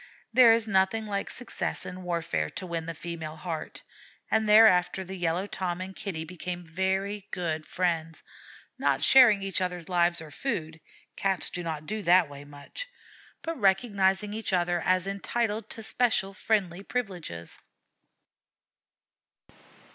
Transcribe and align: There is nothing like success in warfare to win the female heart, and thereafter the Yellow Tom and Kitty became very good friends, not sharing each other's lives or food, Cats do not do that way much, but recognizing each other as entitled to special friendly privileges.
There 0.33 0.51
is 0.51 0.67
nothing 0.67 1.05
like 1.05 1.29
success 1.29 1.85
in 1.85 2.01
warfare 2.01 2.49
to 2.49 2.65
win 2.65 2.87
the 2.87 2.95
female 2.95 3.35
heart, 3.35 3.83
and 4.31 4.49
thereafter 4.49 5.03
the 5.03 5.15
Yellow 5.15 5.45
Tom 5.45 5.79
and 5.79 5.95
Kitty 5.95 6.23
became 6.25 6.63
very 6.65 7.27
good 7.29 7.67
friends, 7.67 8.23
not 8.79 9.03
sharing 9.03 9.43
each 9.43 9.61
other's 9.61 9.89
lives 9.89 10.19
or 10.19 10.31
food, 10.31 10.81
Cats 11.15 11.51
do 11.51 11.61
not 11.61 11.85
do 11.85 12.01
that 12.01 12.27
way 12.27 12.43
much, 12.43 12.87
but 13.43 13.59
recognizing 13.59 14.33
each 14.33 14.53
other 14.53 14.81
as 14.83 15.05
entitled 15.05 15.69
to 15.69 15.83
special 15.83 16.33
friendly 16.33 16.81
privileges. 16.81 17.59